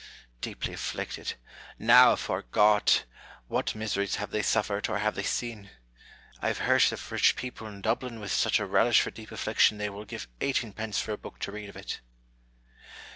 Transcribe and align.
Deeply 0.41 0.73
afflicted! 0.73 1.35
Now, 1.77 2.13
afore 2.13 2.41
God! 2.41 2.91
what 3.47 3.75
miseries 3.75 4.15
have 4.15 4.31
they 4.31 4.41
suf 4.41 4.67
fered, 4.69 4.89
or 4.89 4.97
have 4.97 5.13
they 5.13 5.21
seen? 5.21 5.69
I 6.41 6.47
have 6.47 6.57
heard 6.57 6.91
of 6.91 7.11
rich 7.11 7.35
people 7.35 7.67
in 7.67 7.81
Dublin 7.83 8.19
with 8.19 8.31
such 8.31 8.59
a 8.59 8.65
relish 8.65 8.99
for 8.99 9.11
deep 9.11 9.31
affliction 9.31 9.77
they 9.77 9.91
will 9.91 10.05
give 10.05 10.27
eighteenpence 10.41 10.99
for 10.99 11.11
a 11.11 11.19
book 11.19 11.37
to 11.41 11.51
read 11.51 11.69
of 11.69 11.75
it." 11.77 11.99